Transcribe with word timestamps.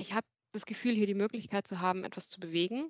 Ich 0.00 0.12
habe 0.12 0.24
das 0.52 0.64
Gefühl, 0.64 0.94
hier 0.94 1.06
die 1.06 1.14
Möglichkeit 1.14 1.66
zu 1.66 1.80
haben, 1.80 2.04
etwas 2.04 2.28
zu 2.28 2.38
bewegen. 2.38 2.88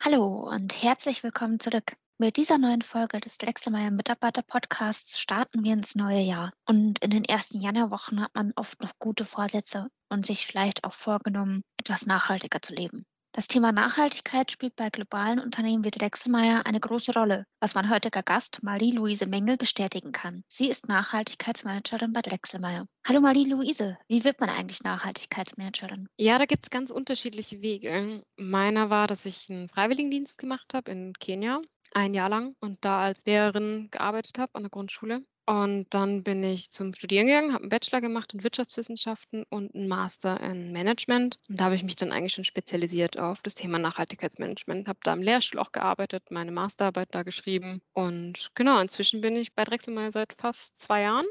Hallo 0.00 0.48
und 0.48 0.80
herzlich 0.80 1.24
willkommen 1.24 1.58
zurück. 1.58 1.96
Mit 2.18 2.36
dieser 2.36 2.56
neuen 2.56 2.82
Folge 2.82 3.18
des 3.18 3.38
Drechselmeier 3.38 3.90
Mitarbeiter 3.90 4.42
Podcasts 4.42 5.18
starten 5.18 5.64
wir 5.64 5.72
ins 5.72 5.96
neue 5.96 6.20
Jahr. 6.20 6.52
Und 6.64 7.00
in 7.00 7.10
den 7.10 7.24
ersten 7.24 7.60
Januarwochen 7.60 8.20
hat 8.20 8.36
man 8.36 8.52
oft 8.54 8.80
noch 8.80 8.92
gute 9.00 9.24
Vorsätze 9.24 9.88
und 10.10 10.26
sich 10.26 10.46
vielleicht 10.46 10.84
auch 10.84 10.92
vorgenommen, 10.92 11.62
etwas 11.76 12.06
nachhaltiger 12.06 12.62
zu 12.62 12.72
leben. 12.72 13.04
Das 13.36 13.48
Thema 13.48 13.70
Nachhaltigkeit 13.70 14.50
spielt 14.50 14.76
bei 14.76 14.88
globalen 14.88 15.40
Unternehmen 15.40 15.84
wie 15.84 15.90
Drechselmeier 15.90 16.64
eine 16.64 16.80
große 16.80 17.12
Rolle, 17.12 17.44
was 17.60 17.74
mein 17.74 17.90
heutiger 17.90 18.22
Gast 18.22 18.62
Marie-Louise 18.62 19.26
Mengel 19.26 19.58
bestätigen 19.58 20.10
kann. 20.10 20.42
Sie 20.48 20.70
ist 20.70 20.88
Nachhaltigkeitsmanagerin 20.88 22.14
bei 22.14 22.22
Drechselmeier. 22.22 22.86
Hallo 23.06 23.20
Marie-Louise, 23.20 23.98
wie 24.08 24.24
wird 24.24 24.40
man 24.40 24.48
eigentlich 24.48 24.82
Nachhaltigkeitsmanagerin? 24.84 26.08
Ja, 26.16 26.38
da 26.38 26.46
gibt 26.46 26.62
es 26.62 26.70
ganz 26.70 26.90
unterschiedliche 26.90 27.60
Wege. 27.60 28.22
Meiner 28.38 28.88
war, 28.88 29.06
dass 29.06 29.26
ich 29.26 29.50
einen 29.50 29.68
Freiwilligendienst 29.68 30.38
gemacht 30.38 30.72
habe 30.72 30.90
in 30.90 31.12
Kenia, 31.12 31.60
ein 31.92 32.14
Jahr 32.14 32.30
lang 32.30 32.56
und 32.60 32.82
da 32.86 33.02
als 33.02 33.22
Lehrerin 33.26 33.88
gearbeitet 33.90 34.38
habe 34.38 34.54
an 34.54 34.62
der 34.62 34.70
Grundschule. 34.70 35.26
Und 35.48 35.86
dann 35.90 36.24
bin 36.24 36.42
ich 36.42 36.72
zum 36.72 36.92
Studieren 36.92 37.26
gegangen, 37.26 37.52
habe 37.52 37.62
einen 37.62 37.68
Bachelor 37.68 38.00
gemacht 38.00 38.34
in 38.34 38.42
Wirtschaftswissenschaften 38.42 39.44
und 39.48 39.74
einen 39.76 39.86
Master 39.86 40.40
in 40.40 40.72
Management. 40.72 41.38
Und 41.48 41.60
da 41.60 41.66
habe 41.66 41.76
ich 41.76 41.84
mich 41.84 41.94
dann 41.94 42.10
eigentlich 42.10 42.34
schon 42.34 42.44
spezialisiert 42.44 43.16
auf 43.16 43.42
das 43.42 43.54
Thema 43.54 43.78
Nachhaltigkeitsmanagement, 43.78 44.88
habe 44.88 44.98
da 45.04 45.12
im 45.12 45.22
Lehrstuhl 45.22 45.60
auch 45.60 45.70
gearbeitet, 45.70 46.30
meine 46.30 46.50
Masterarbeit 46.50 47.08
da 47.12 47.22
geschrieben. 47.22 47.80
Und 47.92 48.50
genau, 48.54 48.80
inzwischen 48.80 49.20
bin 49.20 49.36
ich 49.36 49.54
bei 49.54 49.62
Drechselmeier 49.62 50.10
seit 50.10 50.34
fast 50.36 50.78
zwei 50.80 51.02
Jahren. 51.02 51.26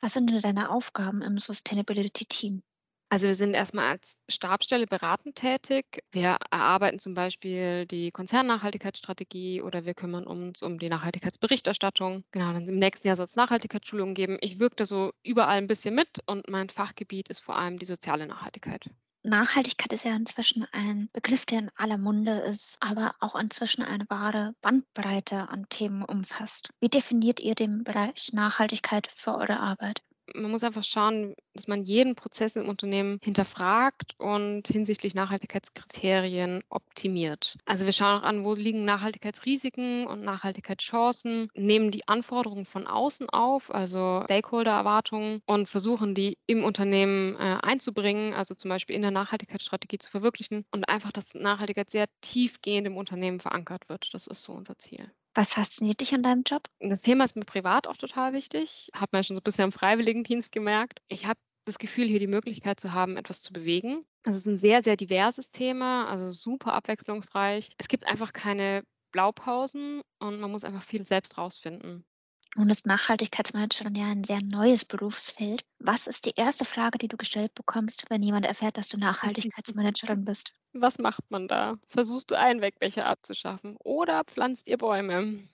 Was 0.00 0.12
sind 0.12 0.30
denn 0.30 0.42
deine 0.42 0.70
Aufgaben 0.70 1.22
im 1.22 1.38
Sustainability 1.38 2.26
Team? 2.26 2.62
Also, 3.08 3.28
wir 3.28 3.36
sind 3.36 3.54
erstmal 3.54 3.90
als 3.92 4.18
Stabsstelle 4.28 4.86
beratend 4.86 5.36
tätig. 5.36 6.02
Wir 6.10 6.38
erarbeiten 6.50 6.98
zum 6.98 7.14
Beispiel 7.14 7.86
die 7.86 8.10
Konzernnachhaltigkeitsstrategie 8.10 9.62
oder 9.62 9.84
wir 9.84 9.94
kümmern 9.94 10.26
uns 10.26 10.60
um 10.60 10.78
die 10.78 10.88
Nachhaltigkeitsberichterstattung. 10.88 12.24
Genau, 12.32 12.52
dann 12.52 12.66
im 12.68 12.78
nächsten 12.78 13.06
Jahr 13.06 13.16
soll 13.16 13.26
es 13.26 13.36
Nachhaltigkeitsschulungen 13.36 14.14
geben. 14.14 14.38
Ich 14.40 14.58
wirke 14.58 14.76
da 14.76 14.84
so 14.84 15.12
überall 15.22 15.58
ein 15.58 15.68
bisschen 15.68 15.94
mit 15.94 16.18
und 16.26 16.48
mein 16.48 16.68
Fachgebiet 16.68 17.28
ist 17.28 17.40
vor 17.40 17.56
allem 17.56 17.78
die 17.78 17.86
soziale 17.86 18.26
Nachhaltigkeit. 18.26 18.90
Nachhaltigkeit 19.22 19.92
ist 19.92 20.04
ja 20.04 20.14
inzwischen 20.14 20.66
ein 20.72 21.08
Begriff, 21.12 21.46
der 21.46 21.58
in 21.58 21.70
aller 21.76 21.98
Munde 21.98 22.38
ist, 22.40 22.76
aber 22.80 23.14
auch 23.20 23.34
inzwischen 23.34 23.82
eine 23.82 24.04
wahre 24.08 24.54
Bandbreite 24.62 25.48
an 25.48 25.66
Themen 25.68 26.04
umfasst. 26.04 26.70
Wie 26.80 26.88
definiert 26.88 27.40
ihr 27.40 27.54
den 27.54 27.82
Bereich 27.84 28.32
Nachhaltigkeit 28.32 29.08
für 29.10 29.34
eure 29.34 29.58
Arbeit? 29.58 30.02
Man 30.36 30.50
muss 30.50 30.64
einfach 30.64 30.84
schauen, 30.84 31.34
dass 31.54 31.68
man 31.68 31.82
jeden 31.84 32.14
Prozess 32.14 32.56
im 32.56 32.68
Unternehmen 32.68 33.18
hinterfragt 33.22 34.14
und 34.18 34.68
hinsichtlich 34.68 35.14
Nachhaltigkeitskriterien 35.14 36.62
optimiert. 36.68 37.56
Also 37.64 37.86
wir 37.86 37.92
schauen 37.92 38.20
auch 38.20 38.22
an, 38.22 38.44
wo 38.44 38.52
liegen 38.54 38.84
Nachhaltigkeitsrisiken 38.84 40.06
und 40.06 40.22
Nachhaltigkeitschancen, 40.22 41.48
nehmen 41.54 41.90
die 41.90 42.06
Anforderungen 42.08 42.66
von 42.66 42.86
außen 42.86 43.28
auf, 43.30 43.74
also 43.74 44.22
Stakeholder-Erwartungen 44.24 45.42
und 45.46 45.68
versuchen 45.68 46.14
die 46.14 46.38
im 46.46 46.64
Unternehmen 46.64 47.36
äh, 47.36 47.58
einzubringen, 47.62 48.34
also 48.34 48.54
zum 48.54 48.68
Beispiel 48.68 48.96
in 48.96 49.02
der 49.02 49.10
Nachhaltigkeitsstrategie 49.10 49.98
zu 49.98 50.10
verwirklichen 50.10 50.64
und 50.70 50.88
einfach, 50.88 51.12
dass 51.12 51.34
Nachhaltigkeit 51.34 51.90
sehr 51.90 52.06
tiefgehend 52.20 52.86
im 52.86 52.96
Unternehmen 52.96 53.40
verankert 53.40 53.88
wird. 53.88 54.12
Das 54.12 54.26
ist 54.26 54.42
so 54.42 54.52
unser 54.52 54.78
Ziel. 54.78 55.10
Was 55.36 55.52
fasziniert 55.52 56.00
dich 56.00 56.14
an 56.14 56.22
deinem 56.22 56.44
Job? 56.46 56.62
Das 56.80 57.02
Thema 57.02 57.24
ist 57.24 57.36
mir 57.36 57.44
privat 57.44 57.86
auch 57.86 57.98
total 57.98 58.32
wichtig. 58.32 58.88
Hat 58.94 59.12
man 59.12 59.22
schon 59.22 59.36
so 59.36 59.40
ein 59.40 59.44
bisschen 59.44 59.64
am 59.64 59.72
Freiwilligendienst 59.72 60.50
gemerkt. 60.50 61.02
Ich 61.08 61.26
habe 61.26 61.38
das 61.66 61.78
Gefühl, 61.78 62.06
hier 62.06 62.20
die 62.20 62.26
Möglichkeit 62.26 62.80
zu 62.80 62.94
haben, 62.94 63.18
etwas 63.18 63.42
zu 63.42 63.52
bewegen. 63.52 64.06
Es 64.22 64.34
ist 64.34 64.46
ein 64.46 64.58
sehr, 64.58 64.82
sehr 64.82 64.96
diverses 64.96 65.50
Thema, 65.50 66.08
also 66.08 66.30
super 66.30 66.72
abwechslungsreich. 66.72 67.68
Es 67.76 67.88
gibt 67.88 68.06
einfach 68.06 68.32
keine 68.32 68.82
Blaupausen 69.12 70.00
und 70.20 70.40
man 70.40 70.50
muss 70.50 70.64
einfach 70.64 70.82
viel 70.82 71.06
selbst 71.06 71.36
rausfinden. 71.36 72.06
Nun 72.54 72.70
ist 72.70 72.86
Nachhaltigkeitsmanagerin 72.86 73.94
ja 73.94 74.06
ein 74.06 74.24
sehr 74.24 74.38
neues 74.42 74.86
Berufsfeld. 74.86 75.66
Was 75.78 76.06
ist 76.06 76.24
die 76.24 76.32
erste 76.36 76.64
Frage, 76.64 76.96
die 76.96 77.08
du 77.08 77.18
gestellt 77.18 77.54
bekommst, 77.54 78.06
wenn 78.08 78.22
jemand 78.22 78.46
erfährt, 78.46 78.78
dass 78.78 78.88
du 78.88 78.96
Nachhaltigkeitsmanagerin 78.98 80.24
bist? 80.24 80.54
Was 80.78 80.98
macht 80.98 81.30
man 81.30 81.48
da? 81.48 81.78
Versuchst 81.88 82.30
du 82.30 82.34
Einwegbecher 82.34 83.06
abzuschaffen 83.06 83.76
oder 83.78 84.24
pflanzt 84.24 84.68
ihr 84.68 84.76
Bäume? 84.76 85.48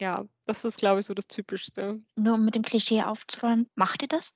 Ja, 0.00 0.24
das 0.46 0.64
ist, 0.64 0.78
glaube 0.78 1.00
ich, 1.00 1.06
so 1.06 1.14
das 1.14 1.26
Typischste. 1.26 2.00
Nur 2.16 2.34
um 2.34 2.44
mit 2.44 2.54
dem 2.54 2.62
Klischee 2.62 3.02
aufzuräumen, 3.02 3.68
macht 3.74 4.02
ihr 4.02 4.08
das? 4.08 4.34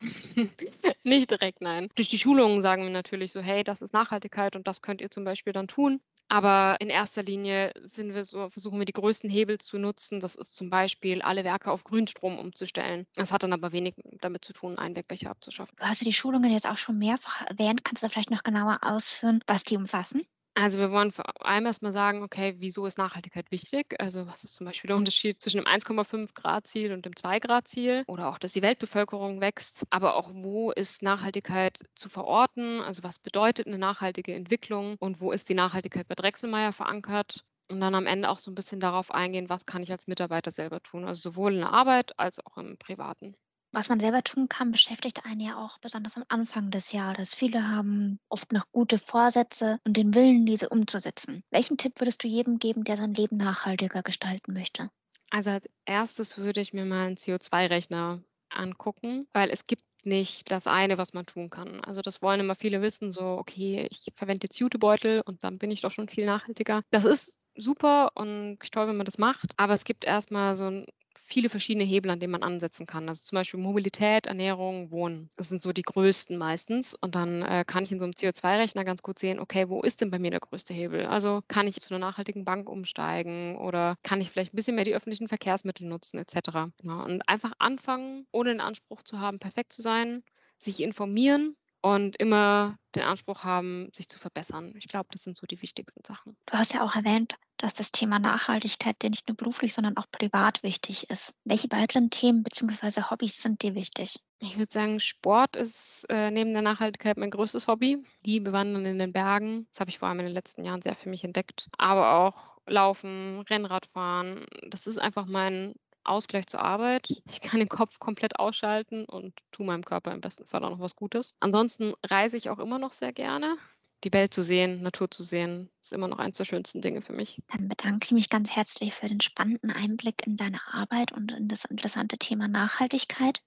Nicht 1.02 1.30
direkt, 1.30 1.60
nein. 1.60 1.88
Durch 1.94 2.08
die 2.10 2.18
Schulungen 2.18 2.62
sagen 2.62 2.82
wir 2.84 2.90
natürlich 2.90 3.32
so, 3.32 3.40
hey, 3.40 3.64
das 3.64 3.82
ist 3.82 3.94
Nachhaltigkeit 3.94 4.54
und 4.54 4.66
das 4.68 4.82
könnt 4.82 5.00
ihr 5.00 5.10
zum 5.10 5.24
Beispiel 5.24 5.52
dann 5.52 5.66
tun. 5.68 6.00
Aber 6.28 6.76
in 6.80 6.90
erster 6.90 7.22
Linie 7.22 7.72
sind 7.84 8.14
wir 8.14 8.24
so 8.24 8.50
versuchen 8.50 8.78
wir 8.78 8.84
die 8.84 8.92
größten 8.92 9.30
Hebel 9.30 9.58
zu 9.58 9.78
nutzen. 9.78 10.20
Das 10.20 10.34
ist 10.34 10.54
zum 10.54 10.68
Beispiel, 10.68 11.22
alle 11.22 11.44
Werke 11.44 11.70
auf 11.70 11.84
Grünstrom 11.84 12.38
umzustellen. 12.38 13.06
Das 13.14 13.32
hat 13.32 13.42
dann 13.42 13.52
aber 13.54 13.72
wenig 13.72 13.94
damit 14.20 14.44
zu 14.44 14.52
tun, 14.52 14.78
Einwegbecher 14.78 15.30
abzuschaffen. 15.30 15.74
Du 15.78 15.84
hast 15.84 16.00
ja 16.02 16.04
die 16.04 16.12
Schulungen 16.12 16.50
jetzt 16.50 16.68
auch 16.68 16.76
schon 16.76 16.98
mehrfach 16.98 17.46
erwähnt. 17.46 17.84
Kannst 17.84 18.02
du 18.02 18.06
da 18.06 18.10
vielleicht 18.10 18.30
noch 18.30 18.42
genauer 18.42 18.78
ausführen, 18.82 19.40
was 19.46 19.64
die 19.64 19.76
umfassen? 19.76 20.22
Also, 20.60 20.78
wir 20.80 20.90
wollen 20.90 21.12
vor 21.12 21.24
allem 21.46 21.66
erst 21.66 21.82
mal 21.82 21.92
sagen, 21.92 22.22
okay, 22.24 22.56
wieso 22.58 22.84
ist 22.86 22.98
Nachhaltigkeit 22.98 23.50
wichtig? 23.52 23.94
Also, 24.00 24.26
was 24.26 24.42
ist 24.42 24.54
zum 24.56 24.66
Beispiel 24.66 24.88
der 24.88 24.96
Unterschied 24.96 25.40
zwischen 25.40 25.58
dem 25.58 25.66
1,5 25.68 26.34
Grad 26.34 26.66
Ziel 26.66 26.92
und 26.92 27.06
dem 27.06 27.14
2 27.14 27.38
Grad 27.38 27.68
Ziel? 27.68 28.02
Oder 28.08 28.28
auch, 28.28 28.38
dass 28.38 28.54
die 28.54 28.62
Weltbevölkerung 28.62 29.40
wächst, 29.40 29.84
aber 29.90 30.16
auch, 30.16 30.30
wo 30.34 30.72
ist 30.72 31.02
Nachhaltigkeit 31.02 31.78
zu 31.94 32.08
verorten? 32.08 32.80
Also, 32.80 33.04
was 33.04 33.20
bedeutet 33.20 33.68
eine 33.68 33.78
nachhaltige 33.78 34.34
Entwicklung 34.34 34.96
und 34.98 35.20
wo 35.20 35.30
ist 35.30 35.48
die 35.48 35.54
Nachhaltigkeit 35.54 36.08
bei 36.08 36.16
Drechselmeier 36.16 36.72
verankert? 36.72 37.44
Und 37.70 37.80
dann 37.80 37.94
am 37.94 38.06
Ende 38.06 38.28
auch 38.28 38.38
so 38.40 38.50
ein 38.50 38.54
bisschen 38.56 38.80
darauf 38.80 39.12
eingehen, 39.12 39.48
was 39.48 39.64
kann 39.66 39.82
ich 39.84 39.92
als 39.92 40.08
Mitarbeiter 40.08 40.50
selber 40.50 40.80
tun? 40.82 41.04
Also, 41.04 41.20
sowohl 41.30 41.54
in 41.54 41.60
der 41.60 41.72
Arbeit 41.72 42.18
als 42.18 42.44
auch 42.44 42.56
im 42.56 42.78
Privaten. 42.78 43.36
Was 43.72 43.88
man 43.88 43.98
selber 43.98 44.22
tun 44.22 44.50
kann, 44.50 44.72
beschäftigt 44.72 45.24
einen 45.24 45.40
ja 45.40 45.56
auch 45.56 45.78
besonders 45.78 46.18
am 46.18 46.24
Anfang 46.28 46.70
des 46.70 46.92
Jahres. 46.92 47.34
Viele 47.34 47.66
haben 47.66 48.20
oft 48.28 48.52
noch 48.52 48.70
gute 48.72 48.98
Vorsätze 48.98 49.78
und 49.86 49.96
den 49.96 50.12
Willen, 50.12 50.44
diese 50.44 50.68
umzusetzen. 50.68 51.42
Welchen 51.50 51.78
Tipp 51.78 51.98
würdest 51.98 52.22
du 52.22 52.28
jedem 52.28 52.58
geben, 52.58 52.84
der 52.84 52.98
sein 52.98 53.14
Leben 53.14 53.38
nachhaltiger 53.38 54.02
gestalten 54.02 54.52
möchte? 54.52 54.90
Also, 55.30 55.50
als 55.50 55.68
Erstes 55.84 56.38
würde 56.38 56.60
ich 56.60 56.72
mir 56.72 56.84
mal 56.84 57.06
einen 57.06 57.16
CO2-Rechner 57.16 58.22
angucken, 58.50 59.26
weil 59.32 59.50
es 59.50 59.66
gibt 59.66 59.84
nicht 60.04 60.50
das 60.50 60.66
eine, 60.66 60.96
was 60.96 61.12
man 61.12 61.26
tun 61.26 61.50
kann. 61.50 61.82
Also, 61.84 62.00
das 62.02 62.22
wollen 62.22 62.40
immer 62.40 62.54
viele 62.54 62.80
wissen, 62.82 63.12
so: 63.12 63.22
„Okay, 63.38 63.86
ich 63.90 64.06
verwende 64.14 64.46
jetzt 64.46 64.58
Jutebeutel 64.58 65.20
und 65.22 65.44
dann 65.44 65.58
bin 65.58 65.70
ich 65.70 65.80
doch 65.82 65.90
schon 65.92 66.08
viel 66.08 66.24
nachhaltiger.“ 66.26 66.82
Das 66.90 67.04
ist 67.04 67.34
super 67.56 68.12
und 68.14 68.58
toll, 68.72 68.88
wenn 68.88 68.96
man 68.96 69.04
das 69.06 69.18
macht, 69.18 69.52
aber 69.56 69.74
es 69.74 69.84
gibt 69.84 70.04
erst 70.04 70.30
mal 70.30 70.54
so 70.54 70.66
'n 70.66 70.86
viele 71.28 71.50
verschiedene 71.50 71.84
Hebel, 71.84 72.10
an 72.10 72.20
denen 72.20 72.32
man 72.32 72.42
ansetzen 72.42 72.86
kann. 72.86 73.08
Also 73.08 73.22
zum 73.22 73.36
Beispiel 73.36 73.60
Mobilität, 73.60 74.26
Ernährung, 74.26 74.90
Wohnen. 74.90 75.30
Das 75.36 75.50
sind 75.50 75.60
so 75.62 75.72
die 75.72 75.82
größten 75.82 76.38
meistens. 76.38 76.94
Und 76.94 77.14
dann 77.14 77.42
äh, 77.42 77.64
kann 77.66 77.84
ich 77.84 77.92
in 77.92 77.98
so 77.98 78.06
einem 78.06 78.14
CO2-Rechner 78.14 78.84
ganz 78.84 79.02
gut 79.02 79.18
sehen, 79.18 79.38
okay, 79.38 79.68
wo 79.68 79.82
ist 79.82 80.00
denn 80.00 80.10
bei 80.10 80.18
mir 80.18 80.30
der 80.30 80.40
größte 80.40 80.72
Hebel? 80.72 81.04
Also 81.06 81.42
kann 81.46 81.68
ich 81.68 81.80
zu 81.80 81.94
einer 81.94 82.04
nachhaltigen 82.04 82.46
Bank 82.46 82.70
umsteigen 82.70 83.58
oder 83.58 83.96
kann 84.02 84.22
ich 84.22 84.30
vielleicht 84.30 84.54
ein 84.54 84.56
bisschen 84.56 84.74
mehr 84.74 84.84
die 84.84 84.94
öffentlichen 84.94 85.28
Verkehrsmittel 85.28 85.86
nutzen, 85.86 86.18
etc. 86.18 86.72
Ja, 86.82 87.02
und 87.02 87.28
einfach 87.28 87.52
anfangen, 87.58 88.26
ohne 88.32 88.50
den 88.50 88.60
Anspruch 88.62 89.02
zu 89.02 89.20
haben, 89.20 89.38
perfekt 89.38 89.74
zu 89.74 89.82
sein, 89.82 90.22
sich 90.58 90.80
informieren 90.80 91.56
und 91.80 92.16
immer 92.16 92.76
den 92.94 93.04
Anspruch 93.04 93.44
haben, 93.44 93.90
sich 93.94 94.08
zu 94.08 94.18
verbessern. 94.18 94.74
Ich 94.76 94.88
glaube, 94.88 95.08
das 95.12 95.22
sind 95.22 95.36
so 95.36 95.46
die 95.46 95.62
wichtigsten 95.62 96.02
Sachen. 96.04 96.36
Du 96.46 96.54
hast 96.54 96.74
ja 96.74 96.82
auch 96.82 96.96
erwähnt, 96.96 97.36
dass 97.56 97.74
das 97.74 97.92
Thema 97.92 98.18
Nachhaltigkeit 98.18 99.00
dir 99.02 99.10
nicht 99.10 99.28
nur 99.28 99.36
beruflich, 99.36 99.74
sondern 99.74 99.96
auch 99.96 100.06
privat 100.10 100.62
wichtig 100.62 101.10
ist. 101.10 101.34
Welche 101.44 101.70
weiteren 101.70 102.10
Themen 102.10 102.42
bzw. 102.42 103.02
Hobbys 103.10 103.40
sind 103.40 103.62
dir 103.62 103.74
wichtig? 103.74 104.20
Ich 104.40 104.56
würde 104.56 104.72
sagen, 104.72 105.00
Sport 105.00 105.56
ist 105.56 106.06
äh, 106.08 106.30
neben 106.30 106.52
der 106.52 106.62
Nachhaltigkeit 106.62 107.16
mein 107.16 107.30
größtes 107.30 107.66
Hobby. 107.66 108.02
Liebe 108.24 108.52
Wandern 108.52 108.86
in 108.86 108.98
den 108.98 109.12
Bergen. 109.12 109.66
Das 109.70 109.80
habe 109.80 109.90
ich 109.90 109.98
vor 109.98 110.08
allem 110.08 110.20
in 110.20 110.26
den 110.26 110.34
letzten 110.34 110.64
Jahren 110.64 110.82
sehr 110.82 110.94
für 110.94 111.08
mich 111.08 111.24
entdeckt. 111.24 111.68
Aber 111.76 112.12
auch 112.12 112.58
Laufen, 112.66 113.40
Rennradfahren. 113.40 114.46
Das 114.68 114.86
ist 114.86 114.98
einfach 114.98 115.26
mein 115.26 115.74
Ausgleich 116.08 116.46
zur 116.46 116.60
Arbeit. 116.60 117.08
Ich 117.30 117.40
kann 117.40 117.60
den 117.60 117.68
Kopf 117.68 117.98
komplett 117.98 118.38
ausschalten 118.38 119.04
und 119.04 119.34
tue 119.52 119.66
meinem 119.66 119.84
Körper 119.84 120.12
im 120.12 120.20
besten 120.20 120.46
Fall 120.46 120.64
auch 120.64 120.70
noch 120.70 120.80
was 120.80 120.96
Gutes. 120.96 121.34
Ansonsten 121.40 121.94
reise 122.04 122.36
ich 122.36 122.50
auch 122.50 122.58
immer 122.58 122.78
noch 122.78 122.92
sehr 122.92 123.12
gerne. 123.12 123.56
Die 124.04 124.12
Welt 124.12 124.32
zu 124.32 124.42
sehen, 124.42 124.82
Natur 124.82 125.10
zu 125.10 125.24
sehen, 125.24 125.70
ist 125.82 125.92
immer 125.92 126.06
noch 126.06 126.20
eins 126.20 126.36
der 126.36 126.44
schönsten 126.44 126.80
Dinge 126.80 127.02
für 127.02 127.12
mich. 127.12 127.42
Dann 127.48 127.68
bedanke 127.68 128.04
ich 128.04 128.12
mich 128.12 128.30
ganz 128.30 128.50
herzlich 128.50 128.94
für 128.94 129.08
den 129.08 129.20
spannenden 129.20 129.72
Einblick 129.72 130.24
in 130.24 130.36
deine 130.36 130.60
Arbeit 130.72 131.10
und 131.10 131.32
in 131.32 131.48
das 131.48 131.64
interessante 131.64 132.16
Thema 132.16 132.46
Nachhaltigkeit. 132.46 133.42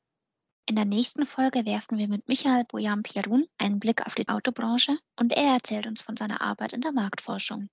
In 0.65 0.75
der 0.75 0.85
nächsten 0.85 1.25
Folge 1.25 1.65
werfen 1.65 1.97
wir 1.97 2.07
mit 2.07 2.27
Michael 2.27 2.65
Bojan 2.65 3.01
Pierun 3.01 3.47
einen 3.57 3.79
Blick 3.79 4.05
auf 4.05 4.15
die 4.15 4.27
Autobranche 4.27 4.97
und 5.17 5.31
er 5.31 5.53
erzählt 5.53 5.87
uns 5.87 6.01
von 6.01 6.17
seiner 6.17 6.41
Arbeit 6.41 6.73
in 6.73 6.81
der 6.81 6.91
Marktforschung. 6.91 7.69